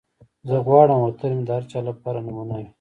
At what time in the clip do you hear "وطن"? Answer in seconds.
1.01-1.31